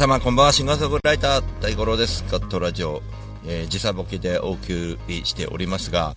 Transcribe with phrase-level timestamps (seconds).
[0.00, 2.24] 様こんばんはシンガーソングライター大五郎です。
[2.30, 3.02] ガットラジオ、
[3.44, 6.14] えー、時差ボケでお送りしておりますが、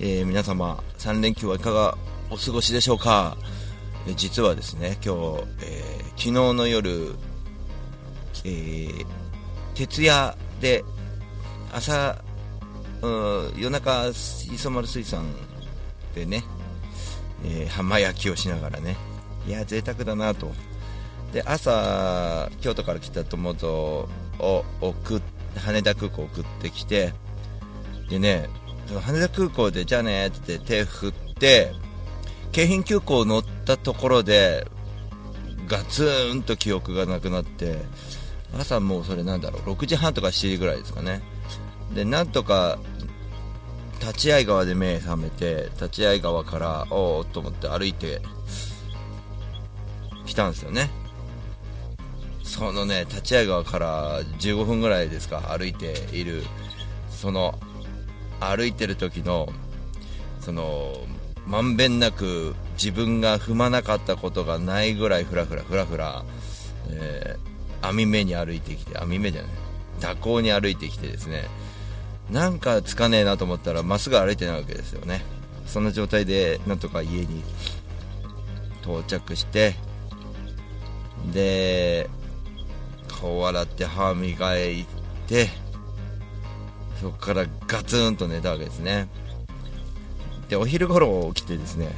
[0.00, 1.96] えー、皆様3連休はいかが
[2.28, 3.38] お過ごしでしょうか、
[4.06, 7.14] え、実はですね今日、えー、昨日の夜、
[8.44, 9.06] えー、
[9.76, 10.84] 徹夜で
[11.72, 12.22] 朝、
[13.00, 13.06] う、
[13.56, 15.24] 夜中磯丸水産
[16.14, 16.44] でね、
[17.46, 18.94] えー、浜焼きをしながらね
[19.48, 20.52] いや贅沢だなと。
[21.32, 25.20] で朝京都から来た友とを送
[25.56, 27.12] 羽田空港送ってきて
[28.08, 28.48] でね
[29.00, 31.72] 羽田空港でじゃあねって手振って
[32.52, 34.66] 京浜急行乗ったところで
[35.66, 37.78] ガツンと記憶がなくなって
[38.58, 41.22] 朝もうそれなんだろう6時半とか7時ぐらいですかね。
[41.94, 42.78] でなんとか
[44.06, 48.20] 立会川で目覚めて立会川からおおと思って歩いて
[50.26, 50.90] 来たんですよね。
[52.52, 56.44] そのね立会川から15分ぐらいですか歩いている。
[57.08, 57.58] その
[58.40, 59.48] 歩いてる時の
[60.40, 60.92] その
[61.46, 66.24] まんべんなく自分が踏まなかったことがないぐらいふらふらふらふら、
[66.90, 69.52] えー、網目に歩いてきて網目じゃない
[70.00, 71.44] 蛇行に歩いてきてですね。
[72.30, 75.22] なんかつかねえなと思ったらまっすぐ歩いてないわけですよね。
[75.66, 77.42] そんな状態でなんとか家に
[78.82, 79.74] 到着して
[81.32, 82.10] で
[83.22, 84.84] 顔洗って歯磨い
[85.28, 85.48] て
[87.00, 89.08] そこからガツンと寝たわけですね。
[90.48, 91.88] でお昼頃起きてですね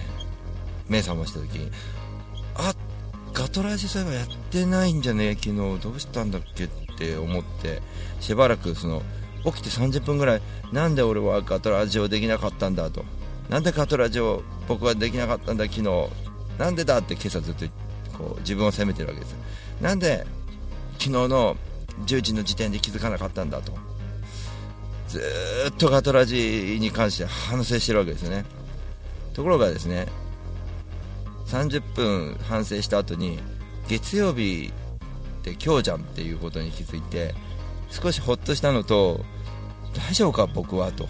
[0.88, 1.70] 目覚ました時に
[2.54, 2.74] あ
[3.32, 7.82] ガトラジそういえばやってないんじゃねえ昨日どうしたんだっけって思って
[8.20, 9.02] しばらくその
[9.44, 10.42] 起きて30分ぐらい
[10.72, 13.04] なんで俺はガトラジオできなかったんだと。
[13.48, 16.08] なんでガトラジオ僕はできなかったんだ昨日。
[16.58, 17.66] なんでだって今朝ずっと
[18.16, 19.34] こう自分を責めてるわけです。
[19.80, 20.26] なんで
[20.98, 21.56] 昨日の
[22.06, 23.72] 10時の時点で気づかなかったんだと。
[25.08, 25.20] ず
[25.70, 28.44] っとガトラジに関して反省してるわけですね。
[29.32, 30.06] ところがですね
[31.46, 33.38] 30分反省した後に
[33.88, 34.72] 月曜日
[35.40, 37.34] って今日じゃんっていうことに気づいて
[37.90, 39.24] 少しほっとしたのと
[39.94, 41.08] 大丈夫か僕はと。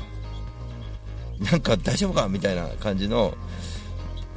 [1.50, 3.36] なんか大丈夫かみたいな感じの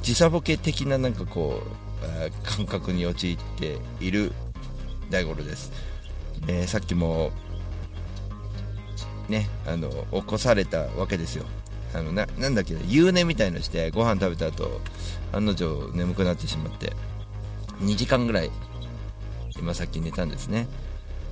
[0.02, 4.32] 時差ボケ的ななんかこう感覚に陥っている
[5.10, 5.72] 大五郎です、
[6.46, 7.30] えー、さっきも
[9.28, 11.44] ねあの起こされたわけですよ。
[11.94, 14.80] あのななんだっけ夕寝みたいのしてご飯食べた後
[15.32, 16.92] 案の定眠くなってしまって
[17.80, 18.50] 2時間ぐらい
[19.58, 20.68] 今さっき寝たんですね。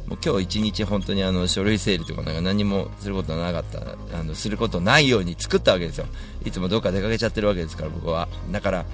[0.07, 3.81] もう今日一日本当にあの書類整理とかなんか何もすることなかった
[4.19, 6.07] あのすることないように作ったわけですよ。
[6.45, 8.29] いつもどっか出かけちゃってるわけですから僕は。
[8.53, 8.87] だから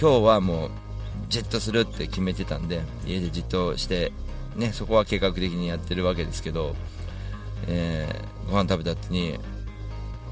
[0.00, 0.70] 今日はもう
[1.30, 4.12] じっとするって決めてたんで家でじっとして
[4.56, 6.76] ねそこは計画的にやってるわけですけど、
[7.66, 9.38] えー、ご飯食べた後に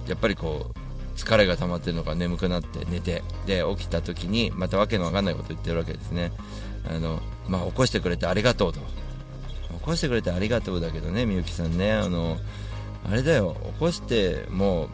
[0.07, 0.79] やっぱりこう
[1.17, 6.33] 疲れが溜まってるのか眠くなって寝てで起きた時にまたわけのわかんないこと言ってるわけですね。
[6.89, 8.81] あの、まあ、起こしてくれてありがとうと。
[8.81, 8.87] 起
[9.83, 12.39] こしてくれてありがとうだけどね、みゆきさんね、あの、
[13.11, 14.89] あれだよ、起こしてもう、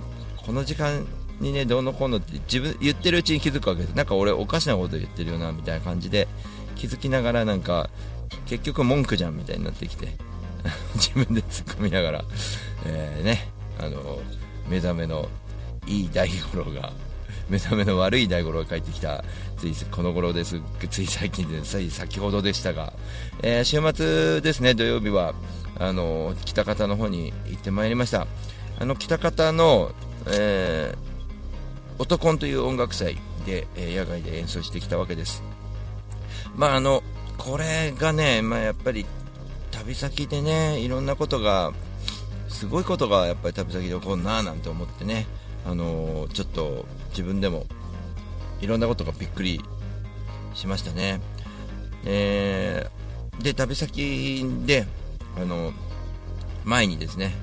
[0.47, 1.06] この時間
[1.41, 3.95] にね、どうのこうのって自分言ってるうちに気づくわけです。
[3.95, 6.28] なんか俺おかしなこと言ってるよな、みたいな感じで、
[6.77, 7.91] 気づきながらなんか、
[8.47, 10.08] 結局文句じゃんみたいになってきて、
[10.94, 12.25] 自分で突っ込みながら、
[12.87, 13.49] えー、ね、
[13.79, 14.20] あの、
[14.69, 15.29] 目覚めの
[15.87, 16.93] いい大五郎が、
[17.49, 19.25] 目覚めの悪い大五郎が帰ってきた
[19.56, 20.61] ついこの頃です
[20.91, 22.93] つい最近でつい先ほどでしたが、
[23.43, 25.35] えー、週末ですね土曜日は
[25.79, 28.26] あの北方の方に行ってまいりました
[28.79, 29.93] あの北方の、
[30.29, 31.13] えー、
[31.99, 35.43] オトコンという音楽祭で、えー、野外で演奏してきたわけです
[36.56, 37.02] まああの
[37.38, 39.06] これがね、まあ、やっぱり
[39.70, 41.73] 旅先でねいろんなことが
[42.49, 45.26] すごいことがやっぱり旅先で起こるななんて思ってね
[45.67, 47.67] あのちょっと自分でも
[48.61, 49.61] いろんなことがびっくり
[50.55, 51.20] しましたね。
[52.06, 54.87] えー、で、旅先で、
[55.37, 55.73] あの、
[56.64, 57.35] 前にですね、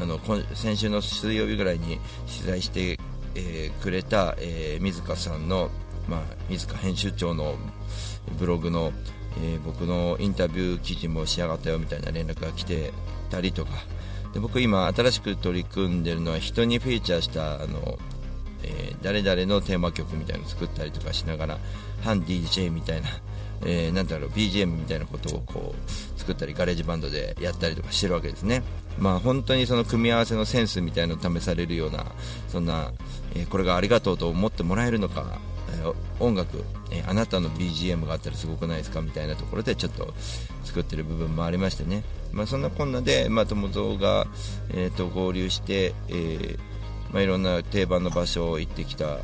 [0.00, 0.18] あの
[0.54, 2.98] 先週の水曜日ぐらいに取材して、
[3.34, 5.70] えー、くれた、えー、水香さんの、
[6.08, 7.54] まあ、水香編集長の
[8.38, 8.92] ブログの、
[9.42, 12.92] えー、僕のインタビュー記事も仕上がったよみたいな連絡が来て
[13.30, 13.70] たりとか。
[14.32, 17.98] で僕今新しく取り組んでるのは人にフィーチャーしたあの
[18.62, 21.58] えー、誰々のテーマ曲みたいなの作ったりとかしながら
[22.02, 23.08] 反 DJ みたいな、
[23.62, 28.62] えー、なんだろう BGM みたいなことをこう作ったりガレージバンドでやったりとかしてるわけですね。
[29.00, 32.06] まあ本当にその組み合わせのセンスみたいなのを試されるような
[32.48, 32.92] そんな、
[33.34, 35.38] えー、これがありがとうと思ってもらえるのか
[35.72, 40.12] えー音楽、えーあなたの BGM があったらすごくないですかみたいなところでちょっと
[40.64, 44.26] 作ってる部分もありましてね、まあ、そんなこんなで、まあ、友蔵が、
[44.70, 46.69] えーと合流して、えー
[47.12, 49.18] まあ、いろんな定番の場所を行ってきた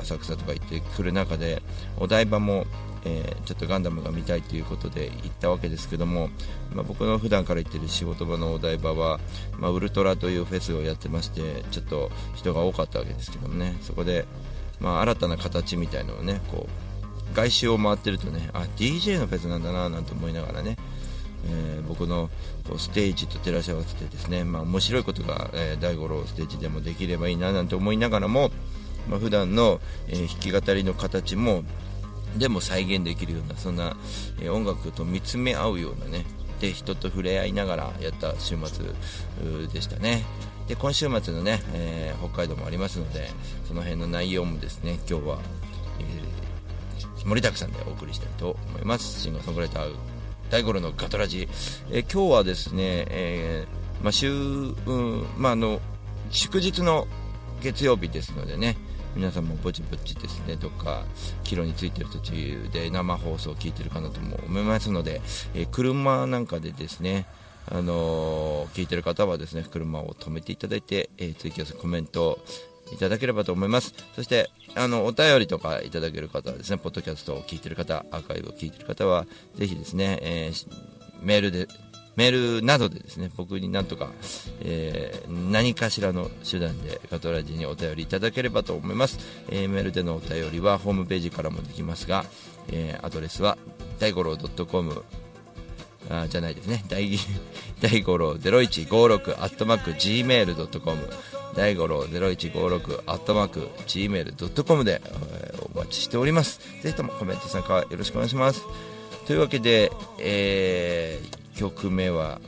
[0.00, 1.62] 浅草とか行ってくる中で
[1.98, 2.66] お台場も、
[3.04, 6.28] えーちょっとガンダムが見たいということで行ったわけですけども、
[6.74, 9.20] まあ、僕の普段から行ってる仕事場のお台場は、
[9.58, 13.78] まあ、ウルトラというフェスをやってましてちょっと人が多かったわけですけどもね。
[13.80, 14.26] そこで、
[14.80, 20.76] まあ、新たな形みたいのをねこう外周を回ってるとねあ DJ のフェスなんだななんて思いながらね
[21.46, 22.28] えー僕の
[22.68, 28.50] こうステージと照らし合わせてですね、まあ、面白いことが、えー大五郎ステージでもできればいいななんて思いながらも、
[29.08, 31.62] まあ、普段の、えー弾き語りの形も
[32.36, 33.96] でも再現できるようなそんな、
[34.40, 36.26] え音楽と見つめ合うようなね
[36.60, 38.84] で人と触れ合いながらやった週末
[39.72, 40.24] でしたね。
[40.66, 43.30] で今週末のね、えー北海道もありますので
[43.66, 45.38] その辺の内容もですね今日は、
[46.00, 46.48] えー
[47.24, 49.20] 盛りだくさんでお送りしたいと思います。
[49.20, 49.92] シンガーソングライター
[50.50, 51.46] 大五郎のガトラジ、
[51.90, 55.80] え今日はですね、えーまあ、週、うんまあ、あの
[56.30, 57.06] 祝日の
[57.62, 58.76] 月曜日ですのでね
[59.14, 61.02] 皆さんもぼちぼちですねどっか
[61.44, 65.20] 帰路についてる途中で生放送を聞いてるかなとも思いますので、
[65.54, 67.26] え車なんかでですね
[67.70, 72.38] あのー聞いてる方はですね車を止めていただいて、えー、ツイキャスコメント
[72.92, 73.94] いただければと思います。
[74.14, 79.26] そしてあのお便りとかいただける方はですねポッドキャストを聞いてる方アーカイブを聞いてる方は
[79.56, 81.66] ぜひですね、えーメールで
[82.14, 84.10] メールなどでですね僕になんとか、
[84.60, 89.18] えー何かしらの手段でガトラジにお便りいただければと思います、
[89.48, 92.24] えーメールでのお便りはホームページからもできますが、
[92.70, 93.58] えーアドレスは
[93.98, 95.04] 大五郎 .com
[96.10, 96.84] あじゃないですね。
[96.88, 97.18] 大
[97.82, 101.08] 大五郎0156アットマーク Gmail.com
[101.58, 106.60] 大五郎0156アットマーク Gmail.com で、えーお待ちしております。
[106.82, 108.62] ぜひともコメント参加よろしくお願いします。
[109.26, 109.90] というわけで、
[110.20, 112.40] えー曲目は、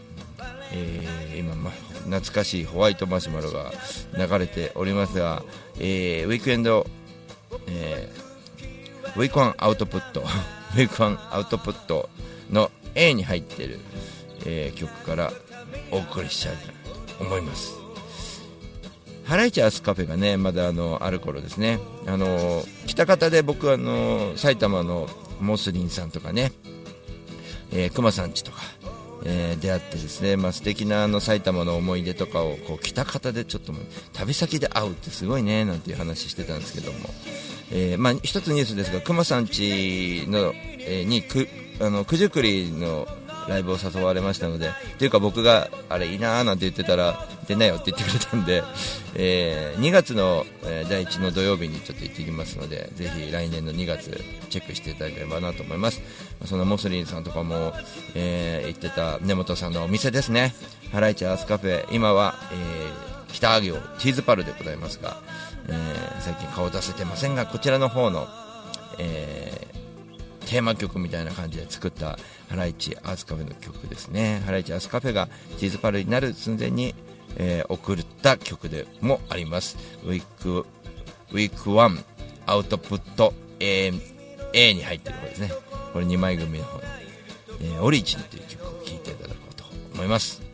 [0.72, 3.72] えー今、ま、懐かしいホワイトマシュマロが
[4.16, 5.42] 流れておりますが、
[5.78, 6.86] えーウィークエンド、
[7.66, 12.08] えーウィークワンアウトプット ウィークワンアウトプット
[12.48, 13.80] の A に入ってる、
[14.46, 15.32] えー曲から
[15.90, 16.56] お送りしたい
[17.18, 17.79] と思います。
[19.30, 21.78] ハライチアースカフェがねまだあのある頃ですね。
[22.08, 25.06] あの北方で僕あの埼玉の
[25.40, 26.50] モスリンさんとかね
[27.70, 28.58] えー、熊さんちとか、
[29.24, 33.82] えー出会ってですね、まあ素敵なあの埼玉の思い出とかをこう北方でちょっともう
[34.12, 36.98] 旅先で会うってすごいねなんていう話してたんですけども、
[37.70, 41.46] えーまあ一つニュースですが熊さんちの、えーにく
[41.80, 43.06] あの九十九里の
[43.50, 48.62] ライブを誘われましたのでというか僕があれいいなーなんて言ってたら出なよって言ってくれたんで、
[49.16, 56.00] えー2月の、え第1の土曜日にちょっと行ってきますのでぜひ来年の2月チェックしていただければなと思います。
[56.44, 57.72] そのモスリンさんとかも、
[58.14, 60.54] えー行ってた根本さんのお店ですね。
[60.92, 61.86] ハライチアースカフェ。
[61.90, 65.20] 今は、えー北上尾ティーズパルでございますが、
[65.68, 68.28] えー最近顔出せてませんがこちらの方の、
[68.98, 69.66] え
[70.50, 74.42] テーマ曲みたいな感じで作ったハライチアースカフェの曲ですね。
[74.44, 75.28] ハライチアースカフェが
[75.58, 76.92] チーズパルになる寸前に、
[77.36, 79.78] えー送った曲でもあります。
[80.04, 80.66] ウィーク
[81.30, 82.02] ウィーク1
[82.46, 83.92] アウトプット A,
[84.52, 85.52] A に入ってる方ですね。
[85.92, 86.82] これ2枚組の方の、
[87.60, 89.64] えーオリジンという曲を聴いていただこうと
[89.94, 90.49] 思います。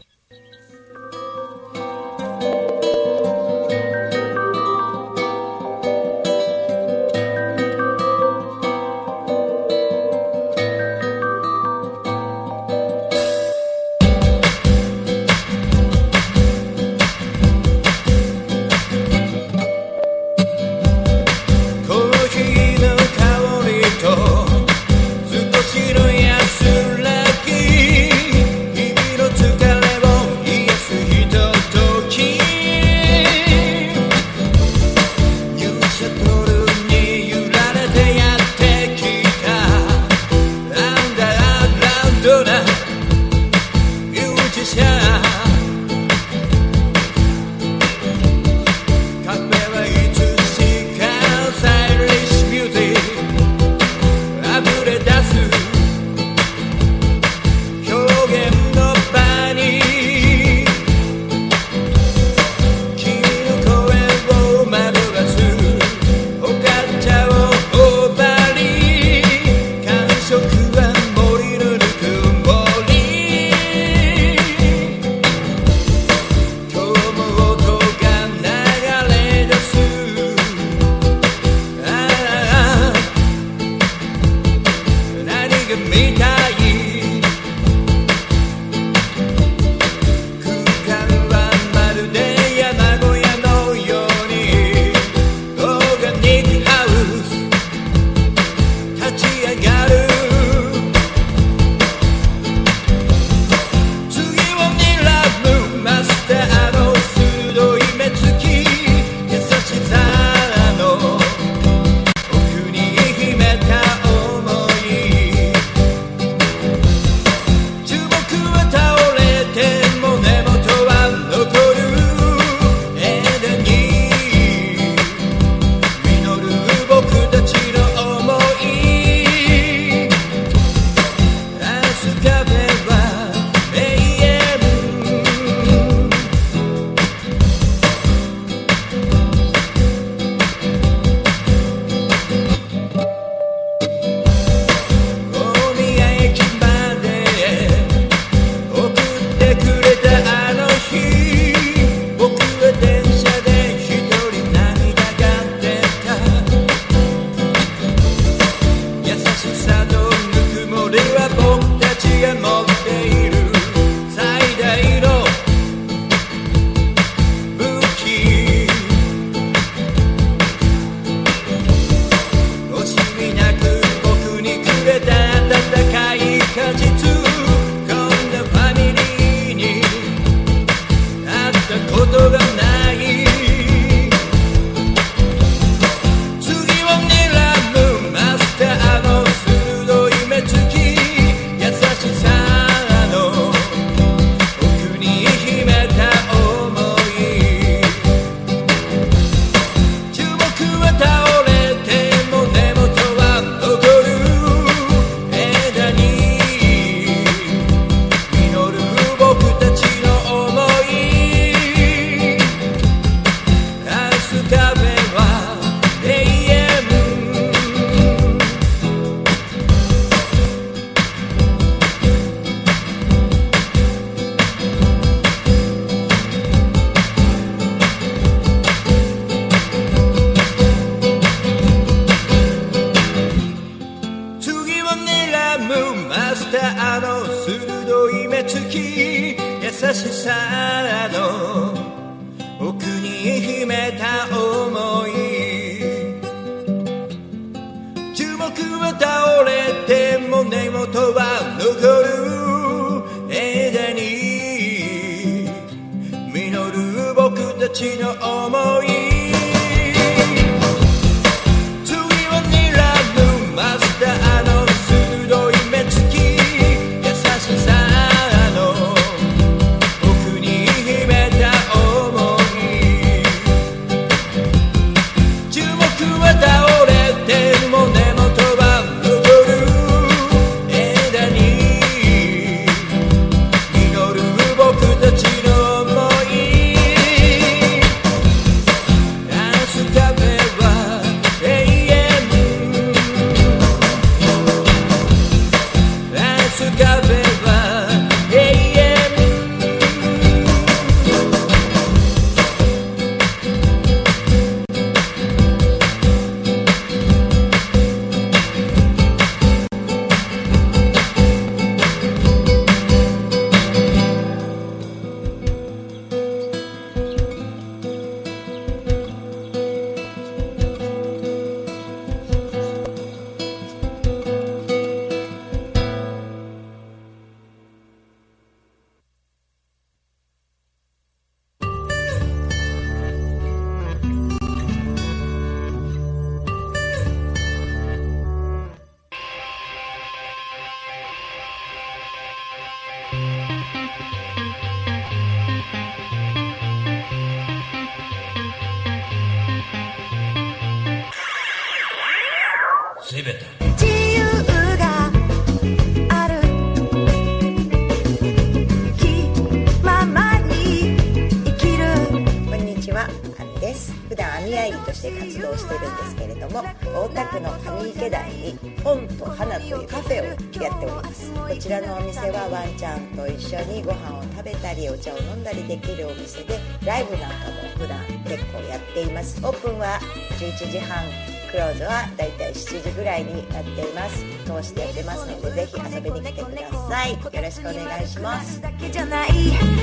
[371.98, 379.40] お店はワンちゃんと一緒にご飯を食べたりお茶を飲んだりできるお店で、ライブなんかも普段結構やっています。
[379.44, 379.98] オープンは
[380.38, 381.04] 11時半。
[381.50, 388.60] クローズはだいたい7時ぐらいになっています通してやってますのでぜひ遊びに来てくださいよろしくお願いします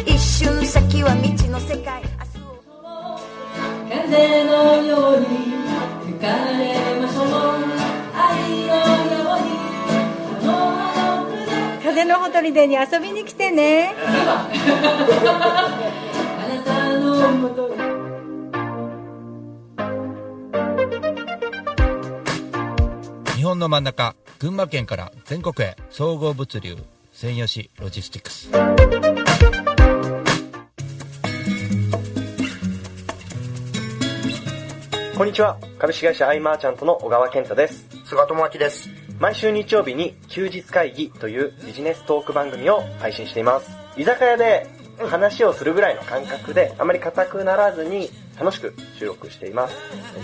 [0.05, 2.03] 一瞬先は未知の世界
[3.89, 5.25] 風のように
[6.05, 6.27] 吹か
[6.58, 6.92] れ
[12.05, 14.50] のほとりでに遊びに来てねあ
[16.48, 17.75] なたのもとに
[23.36, 26.77] 日本の真ん中群馬県から全国へ総合物流
[27.12, 28.50] 専門誌ロジスティックス
[35.15, 35.57] こんにちは。
[35.77, 37.86] 株式会社アイマーチャントの小川健太です。
[38.03, 39.02] 菅智明です。
[39.24, 43.72] 毎週日曜日に休日会議というビジネストーク番組を配信しています。
[43.96, 44.68] 居酒屋で
[45.00, 49.77] 話をするぐらいの感覚で、あまり硬くならずに楽しく収録しています。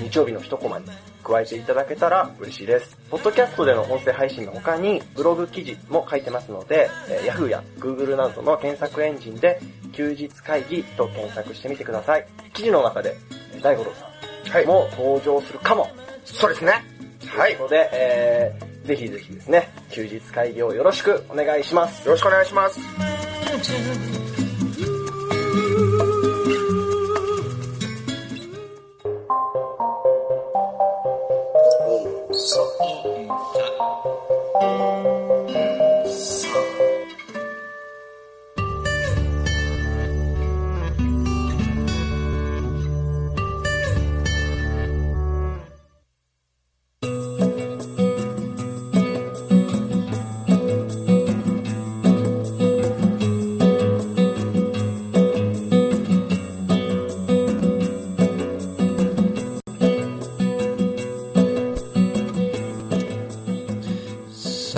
[0.03, 0.85] 日曜日の一コマに
[1.23, 2.97] 加えていただけたら嬉しいです。
[3.09, 9.61] ポッドキャストでの音声配信の他にブログ記事も書いてますので、えー Yahoo や Google などの検索エンジンで
[9.93, 12.27] 休日会議と検索してみてください。
[12.53, 13.15] 記事の中で
[13.63, 14.07] 大五郎さ
[14.49, 14.65] んはい。
[14.65, 15.89] も登場するかも。
[16.25, 16.83] そうですね。
[17.29, 17.53] はい。
[17.53, 22.05] よということで、えー、ぜひぜひですね、休日会議をよろしくお願いします。
[22.05, 24.28] よろしくお願いします。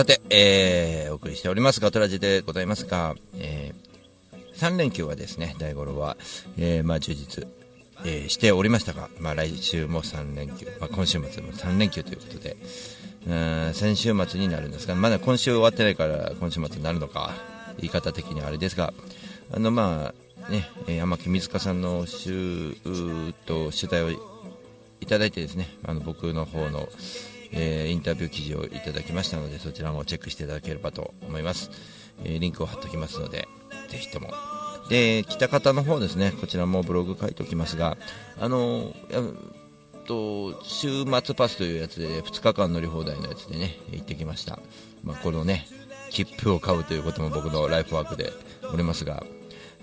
[0.02, 6.18] さて、えー、お送りしておりますガトラジでございますが、えー、3連休はですね、大五郎は、
[6.58, 7.48] えー、まあ充実、
[8.04, 12.58] えーしておりましたが、まあ来週も3連休、まあ今週末も3連休ということで、
[13.28, 13.36] う
[13.70, 17.36] ん先週末になるんですが、まだ今週終わってないから今週末になるのか、
[17.78, 18.96] 言い方的にはあれですが、
[19.54, 20.16] あのま
[20.48, 22.74] あ、ね、えー山木水香さんの週
[23.46, 24.10] と取材を
[25.00, 26.90] いただいてですね、あの僕の方の、
[27.52, 31.72] えーインタビュー記事をいただきましたのでそちらもチェックしていただければと思います、
[32.24, 33.48] えーリンクを貼っておきますので
[33.90, 34.30] ぜひとも。
[34.90, 36.34] で北方の方ですね。
[36.42, 37.98] こちらもブログ書いておきますが
[38.40, 38.94] あの
[40.06, 44.60] と週末パスというやつで2日間乗り放題のやつでね行ってきました、
[45.04, 45.66] まあ、このね
[46.10, 48.32] 切符を買うということも僕のライフワークで
[48.74, 49.24] おりますが、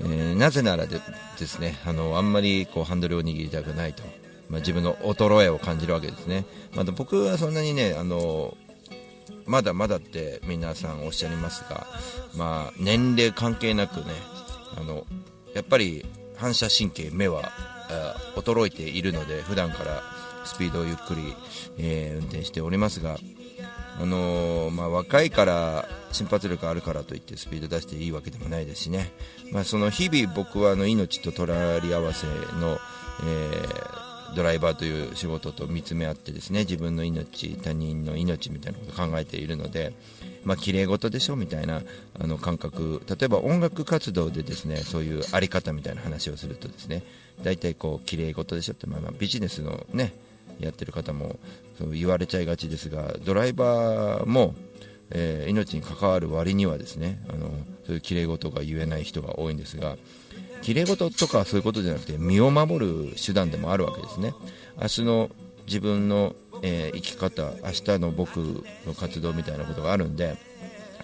[0.01, 1.01] えーなぜならで
[1.39, 4.03] ですねあのあんまりこうハンドルを握りたくないと、
[4.49, 8.57] まあ、自分の衰えを感じるわけですね、まだ僕はそんなにねあの
[9.47, 11.87] まだまだって皆さんおっしゃいますが、
[12.37, 14.07] まあ、年齢関係なくね
[14.77, 15.07] あの
[15.55, 16.05] やっぱり
[16.37, 17.51] 反射神経目は
[18.37, 20.03] 衰えているので普段から
[20.45, 21.35] スピードをゆっくり、
[21.79, 23.19] えー運転しておりますが、
[24.01, 29.13] あのーまあ、若いから瞬発力あるからといってスピード出していいわけでもないですしね、
[29.53, 32.27] まあ、その日々僕はあの命と隣り合わせ
[32.61, 32.79] の、
[33.25, 39.93] えードライバーという仕事と見つめ合ってですね自分の命他人の命みたいなことを考えているので
[40.45, 41.83] まあ綺麗事でしょみたいな
[42.19, 43.03] あの感覚。
[43.09, 47.03] 例えば音楽活動でですねそういうあり方みたいな話をするとですね
[47.43, 50.15] 大体こう綺麗事でしょって、まあ、まあビジネスのね
[50.61, 51.39] やってる方も
[51.79, 54.55] そう言われちゃいがちですがドライバーも、
[55.11, 57.51] えー命に関わる割にはですねあの
[57.87, 59.97] そういう綺麗事が言えない人が多いんですが
[60.63, 64.35] 綺麗事とかそういうことじゃなくて身を守る手段でもあるわけですね。
[64.81, 65.31] 明日の
[65.67, 68.39] 自分の、えー生き方明日の僕
[68.87, 70.37] の活動みたいなことがあるんで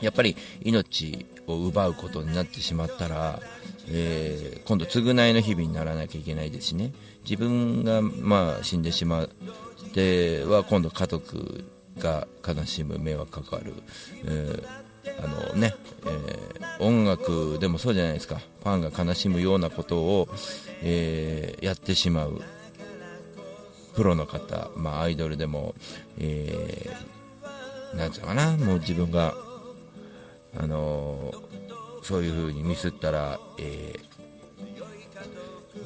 [0.00, 3.40] やっぱり命を奪うことになってしまったら、
[3.88, 6.92] えー今度償いの日々にならなきゃいけないですしね。
[7.28, 9.28] 自分が、まあ、死んでしまっ
[9.92, 11.64] ては今度家族
[11.98, 13.74] が悲しむ迷惑かかる、
[14.24, 14.83] えー
[15.22, 18.36] あのね、えー音楽でもそうじゃないですか。
[18.36, 20.28] ファンが悲しむようなことを、
[20.82, 22.40] えーやってしまう。
[23.94, 25.74] プロの方、まあ、アイドルでも、
[26.18, 28.56] えーなんていうのかな。
[28.56, 29.34] もう自分が、
[30.58, 34.04] あのーそういう風にミスったら、えー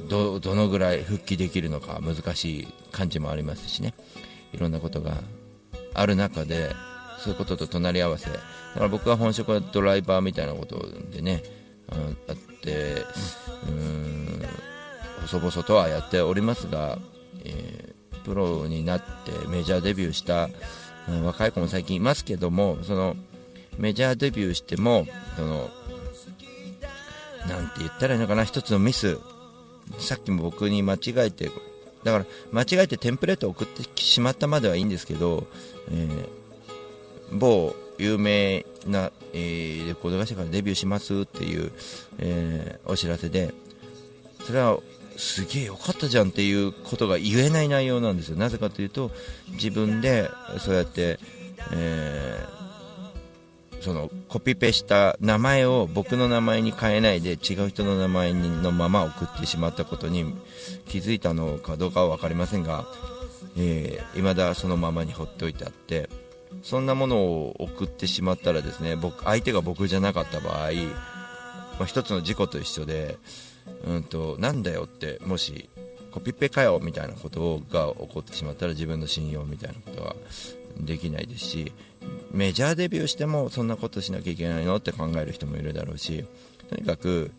[0.08, 3.92] どどのぐらい復帰できるのか難しい感じもありますしね。
[4.54, 5.18] いろんなことが
[5.92, 6.70] ある中で
[7.18, 8.30] そういうことと隣り合わせ。
[8.30, 8.40] だか
[8.80, 11.42] ら僕は本職はドライバーみたいなことでね
[11.88, 11.94] あ
[12.32, 14.42] ってうーん
[15.22, 16.98] 細々とはやっておりますが、
[17.44, 17.88] えー
[18.24, 20.50] プロになってメジャーデビューした、
[21.08, 23.16] うん若い子も最近いますけどもその
[23.78, 25.70] メジャーデビューしてもその
[27.48, 29.18] なんて言ったらいいのかな一つのミス。
[29.98, 31.50] さっきも僕に間違えて
[32.04, 35.46] だから間違えてテンプレートを送ってしまったまではいいんですけど、
[35.90, 36.37] えー
[37.32, 41.72] 某有名な、えーレコード会社からデビューしますっていう、
[42.18, 43.52] えーお知らせで
[44.44, 44.78] それは
[45.16, 48.36] すげえよかったじゃんっていうことが言えない内容なんですよ。
[48.36, 49.10] なぜかというと
[49.52, 51.18] 自分でそうやって、
[51.72, 52.58] えー
[53.80, 60.34] そのコピペした名前を僕の名前に変えないで違う人の名前のまま送ってしまったことに
[60.88, 62.86] 気づいたのかどうかは分かりませんが、
[63.56, 66.08] えー、未だそのままに放っておいてあって
[66.62, 73.18] そんなものを送ってしまったらですね僕相手が僕じゃなかった場合、まあ、一つの事故と一緒で、
[73.86, 75.68] うんと、なんだよってもし
[76.10, 80.16] コピペかよみたいなことが起こってしまったら自分の信用みたいなことは
[80.80, 81.72] できないですし
[82.32, 86.24] メジャーデビューしてもそんなことしなきゃいけないのって考える人もいるだろうし
[86.68, 87.30] とにかく、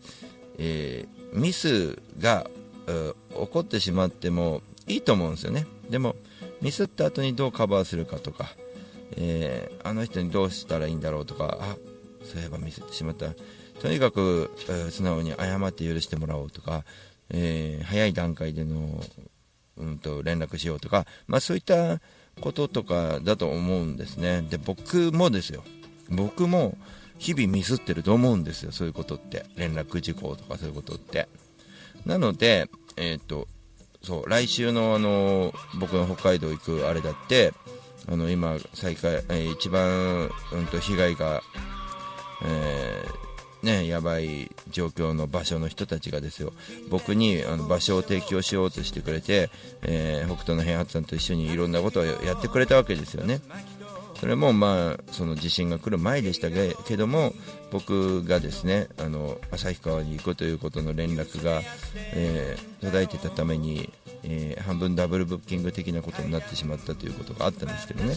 [0.58, 2.50] えーミスが
[2.86, 5.66] 起こってしまってもいいと思うんですよね。
[5.88, 6.16] でも
[6.60, 8.52] ミスった後にどうカバーするかとか、
[9.16, 11.76] えーあの人にどうしたらいいんだろうとかあ
[12.24, 13.32] そういえばミスってしまった。
[13.80, 16.84] とにかく、えー素直に謝って許してもらおうとか、
[17.30, 19.00] えー早い段階での、
[19.78, 22.00] うん、と連絡しようとか、まあ、そういった
[22.40, 24.42] こととかだと思うんですね。
[24.42, 25.64] で僕もですよ。
[26.10, 26.76] 僕も
[27.18, 28.72] 日々ミスってると思うんですよ。
[28.72, 29.46] そういうことって。
[29.56, 31.28] 連絡事項とかそういうことって。
[32.04, 33.48] なのでえっ、と
[34.02, 37.52] そう来週のあの僕の北海道行くあれだって
[38.08, 41.42] あの今再開、え一番、うん、と被害が、
[42.44, 43.30] えー
[43.62, 46.52] ね、やばい状況の場所の人たちがですよ
[46.88, 49.50] 僕にあの場所を提供しようとしてくれて、
[49.82, 53.40] えー北斗の平八さんと一緒にいろんなことをやってくれたわけですよね。
[54.20, 57.32] それもまあその地震が来る前でしたけけども
[57.70, 61.62] 僕がですねあの旭川に行くということの連絡が、
[62.14, 63.92] えー途絶えてたために、
[64.24, 68.14] えー半分ダブルブッキング的なことになってしまったということがあったんですけどね、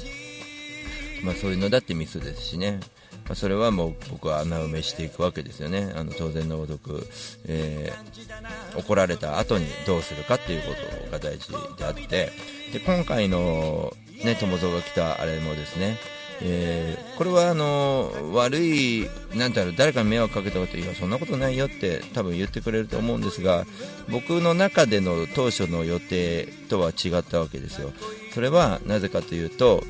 [1.24, 2.80] まあ、そういうのだってミスですしね、
[3.26, 5.94] まあ、それはもう僕は穴埋めしていくわけですよね。
[5.96, 7.08] あの当然のごとく、
[7.46, 8.14] えー
[8.76, 10.74] 怒られた後にどうするかっていうこ
[11.06, 12.32] とが大事であって。
[12.74, 15.98] で今回のね友蔵が来たあれもですね、
[16.44, 23.66] えーこれはあの悪いなんだろう誰かに迷惑かけたこといやそんなことないよって多分言ってくれると思うんですが
[24.10, 27.92] 僕の中での当初の予定とは違ったわけですよ。
[28.34, 29.84] それはなぜかというと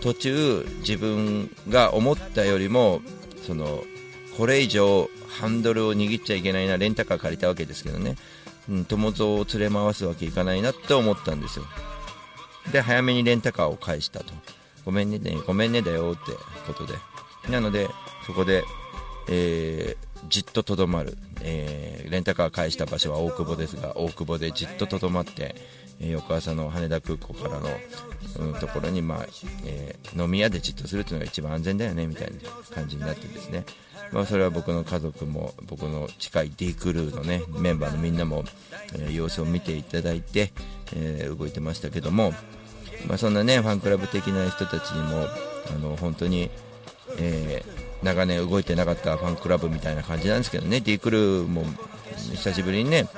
[0.00, 3.02] 途中自分が思ったよりも
[3.44, 3.82] その
[4.36, 8.14] これ以上ハンドルを握っちゃいけないなレンタカー借りたわけですけどね、
[8.68, 11.64] うん、友蔵を連れ回すわけいかないなって思ったんですよ。
[12.70, 14.32] で早めにレンタカーを返したと。
[14.88, 16.32] ごめんねごめんねだよって
[16.66, 16.94] ことで。
[17.50, 17.90] なので
[18.26, 18.64] そこで、
[19.28, 25.54] えーじっととどまる、えーレンタカー返した場所は大久保ですが大久保でじっととどまって、
[26.00, 27.68] えー翌朝の羽田空港からの、
[28.38, 29.26] うん、ところに、まあ
[29.66, 32.38] えー飲み屋でじっとするというのが一番安全だよねみたいな
[32.74, 33.66] 感じになってですね、
[34.10, 38.44] まあ、それは僕の家族も僕の近い D クルーの、ね、メンバーのみんなも、
[38.94, 40.50] えー様子を見ていただいて、
[40.96, 42.32] え動いてましたけども、
[43.06, 45.26] まあ、そんなねファンクラブ的な人たちにも
[45.74, 46.50] あの本当に、
[47.18, 51.64] えー長年動いてなかったファンクラブみたいな感じなんですけどね D クルーも
[52.16, 53.08] 久しぶりにね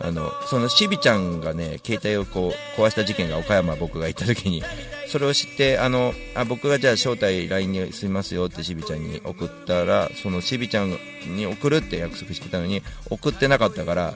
[0.00, 4.62] あのそのしびちゃんがね携帯をこう壊した事件が岡山僕が行った時に
[5.06, 10.96] それを知ってあのあ僕がじゃあ招待 LINE に済みますよってしびちゃんに送ったらそのしびちゃん
[11.36, 14.14] に送るって約束してたのに送ってなかったから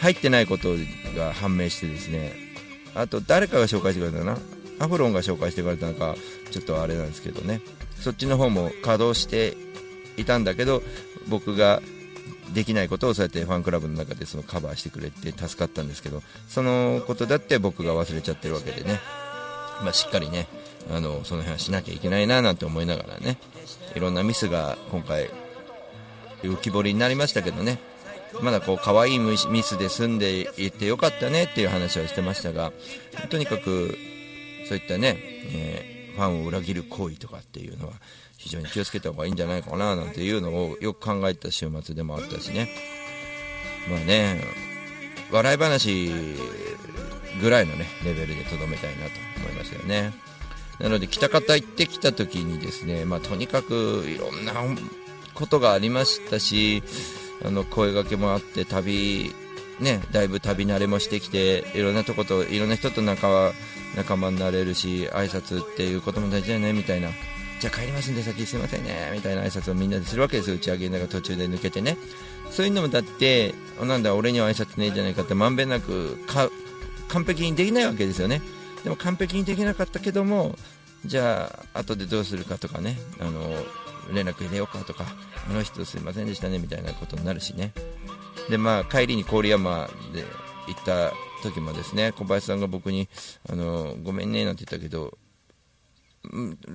[0.00, 0.68] 入ってないこと
[1.16, 2.46] が判明してですね。
[2.94, 4.38] あと誰かが紹介してくれたな
[4.78, 6.14] アフロンが紹介してくれたのか
[6.50, 7.60] ちょっとあれなんですけどね。
[8.00, 9.56] そっちの方も稼働して
[10.16, 10.82] いたんだけど
[11.28, 11.80] 僕が
[12.52, 19.00] できないことをそうやってファンクラブの中でそのカバーしてくれて助かったんですけどそのことだって僕が忘れちゃってるわけでね、
[19.82, 20.46] まあ、しっかりね
[20.90, 23.38] あのその辺はしなきゃいけないななんて思いながらね。
[23.94, 25.30] いろんなミスが今回
[26.42, 27.78] 浮き彫りになりましたけどね。
[28.42, 32.72] まだこう可愛いミスで済んでいてよかったねっていう話はしてましたが
[33.30, 33.96] とにかく
[34.68, 37.92] そういったね、えーファンを裏切る行為とかっていうのは
[38.38, 42.68] 非常に気をつけた方がいいんじゃないかななんていうのをよく考えた週末でもあったしね。
[43.88, 44.42] まあね
[45.30, 46.10] 笑い話
[47.40, 50.12] ぐらいのねレベルでとどめたいなと思いましたよね。
[50.80, 54.52] なので北方行ってきた時にですね、まあ、とにかくいろんな
[55.34, 56.82] ことがありましたし
[57.42, 59.32] あの声掛けもあって旅
[59.80, 63.52] ねだいぶ旅慣れもしてきていろんなとこといろんな人と仲は
[63.96, 67.08] 仲間になれるし挨拶っていうことも大事だよねみたいな。
[67.58, 71.96] じゃあ帰りますんで先すいませんねみたいな挨拶をみんなでするわけですよ打ち上げながら途中で抜けてね。
[72.50, 76.18] そういうのもだってなんだ俺には挨拶ねえじゃないかってまんべんなく
[77.08, 78.42] 完璧にできないわけですよね。
[78.84, 80.54] でも完璧にできなかったけども
[81.04, 83.50] じゃあ後でどうするかとかねあの
[84.12, 85.04] 連絡入れようかとか
[85.50, 87.72] あの人すいませんでしたねみたいなことになるしね。
[88.50, 90.24] でまあ帰りに郡山で
[90.68, 93.08] 行った時もですね小林さんが僕に
[93.48, 95.16] あのごめんねなんて言ったけど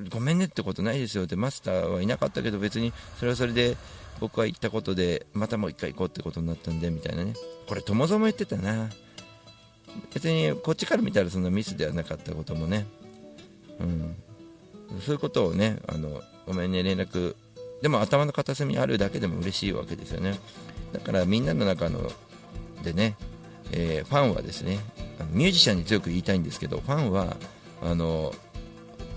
[0.09, 3.75] ごめんねってことないですよってマスターはいなかったけど別にそれはそれで
[4.19, 7.33] 僕は行ったことでまたもう一回行こうってことになったんでみたいなね。
[7.67, 8.89] これ友蔵も言ってたな。
[10.13, 12.85] 別にこっちから見たらそんなミスではなかったこともね。
[13.79, 14.15] うん。
[15.01, 17.35] そういうことをねあのごめんね連絡
[17.81, 20.39] でも頭の片隅にあるだけでも嬉しいわけですよね。
[20.93, 22.11] だからみんなの中の
[22.83, 23.15] でね、
[23.71, 24.79] えーファンはですね
[25.19, 27.37] あのミュージシャンに強く言いたいんですけどファンは
[27.81, 28.33] あの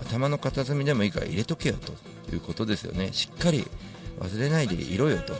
[0.01, 1.91] 頭の片隅でもいいから入れとけよと
[2.33, 3.09] いうことですよね。
[3.13, 3.65] しっかり
[4.19, 5.33] 忘れないでいろよと、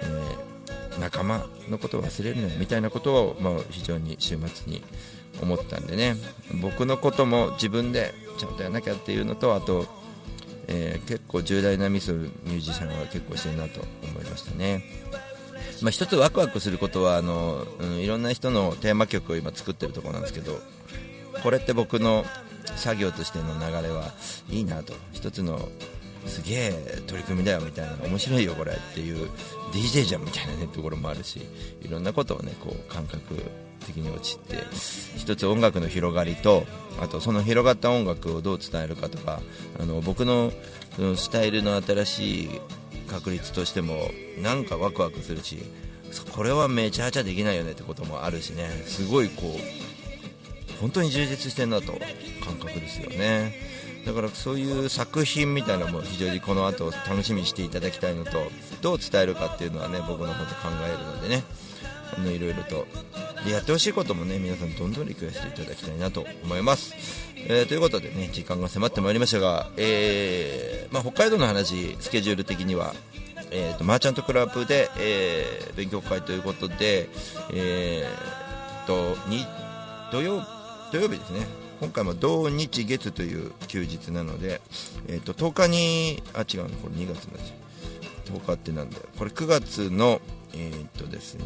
[0.00, 0.52] えー
[1.00, 4.82] 仲間のことを忘れるなよみたいなことを、まあ、非常に週末に
[5.40, 6.16] 思ったんでね。
[6.60, 9.86] 僕のことも自分でちゃんとやらなきゃっていうのとあと、
[10.68, 14.84] えー結構重大なミスをミュージシャンは結構してるなと思いましたね。
[15.82, 20.58] まあ、一つワクワクすることはあの、うん、いろんな人のテーマ曲を今作ってるところなんですけど
[21.42, 22.24] これって僕の
[22.76, 24.12] 作業としての流れは
[24.48, 24.94] いいなと。
[25.12, 25.68] 一つの
[26.26, 29.28] すげえ取り組みだよみたいな面白いよこれっていう
[29.72, 31.40] DJ じゃんみたいな、ね、ところもあるし
[31.82, 33.42] いろんなことをねこう感覚
[33.86, 34.58] 的に落ちて
[35.16, 36.64] 一つ音楽の広がりと
[37.00, 39.40] あとその広がった音楽をどう伝えるかとか
[39.80, 40.52] あの僕の
[41.16, 42.60] スタイルの新しい
[43.12, 45.58] 確率としてもなんかワクワクするし
[46.34, 48.68] これはめちゃめちゃできないよねってこともあるしね。
[48.86, 51.92] すごいこう本当に充実してるなと
[52.44, 53.54] 感覚ですよね。
[54.04, 58.32] だからそういう作品みたいなのも非常にこの後楽しみにしていただきたいのと
[58.80, 61.44] どう伝えるかっていうのはね僕の方で考えるのでね。
[62.14, 62.86] あのいろいろと
[63.46, 66.94] でやってほしいこともね皆さんどんどんリクエストいただきたいなと思います、
[67.36, 70.61] えーということでね時間が迫ってまいりましたが、えー
[70.92, 72.94] まあ、北海道の話スケジュール的には。
[73.54, 77.08] えーとマーチャントクラブで、えー勉強会ということで、
[77.52, 79.46] えーとに
[80.10, 80.42] 土曜
[80.90, 81.46] 土曜日ですね。
[81.80, 84.60] 今回も土日月という休日なので、
[85.08, 87.38] えー、と10日にあ違うこれ2月の
[88.38, 89.02] 10日ってなんだよ。
[89.18, 90.20] これ9月の
[90.54, 91.44] えっ、とですね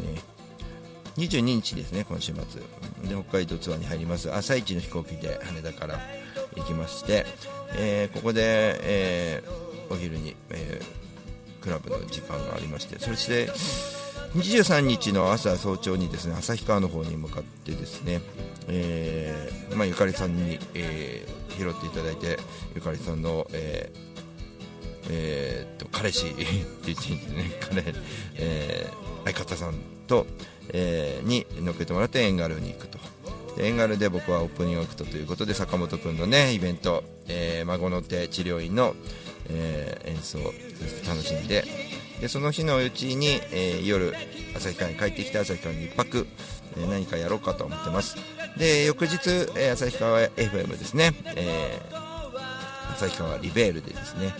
[1.17, 2.61] 22日ですね今週末。
[3.09, 4.33] で北海道ツアーに入ります。
[4.33, 5.99] 朝一の飛行機で羽田から。
[6.55, 7.25] 行きまして、
[7.75, 11.07] えーここで、えーお昼に、えー
[11.63, 13.49] クラブの時間がありましてそして
[14.35, 18.21] 23日の朝早朝にですね旭川の方に向かってですね、
[18.67, 22.37] えーまあ、ゆかりさんに、えー拾っていただいて
[22.75, 23.99] ゆかりさんの、えー
[25.09, 27.83] えーっと彼氏って言ってですね彼、
[28.35, 29.73] えー相方さん
[30.07, 30.27] と、
[30.73, 32.99] えーに乗っけてもらってエンガルに行くと。
[33.57, 38.95] でエンガルで僕はオープニングアクトということで坂本君のねイベント、えー孫の手治療院の、
[39.49, 40.43] えー演奏そ
[40.87, 41.65] して楽しんで
[42.21, 44.13] でその日のうちに、えー夜
[44.55, 46.27] 旭川に帰ってきて旭川に一泊、
[46.77, 48.15] えー何かやろうかと思ってます。
[48.57, 49.17] で翌日、
[49.55, 52.07] えー旭川 FM ですね、えー
[52.95, 54.33] 旭川リベールでですね、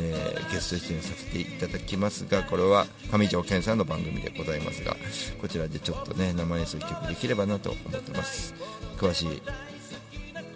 [0.00, 4.96] えー、ゲスト出演させていただきますがこれは上条健さんの番組でございますが
[5.40, 8.54] こちらでちょっとね生演奏曲できればなと思ってます。
[8.96, 9.42] 詳しい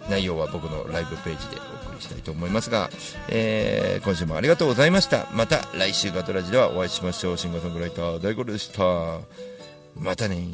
[0.09, 2.89] 内容は僕のライブページでお送りしたいと思いますが、
[3.27, 5.27] えー、今週もありがとうございました。
[5.33, 7.37] また来週ガトラジではお会いしましょう。
[7.37, 9.19] シンガーソングライター大五郎でした。
[9.95, 10.47] またね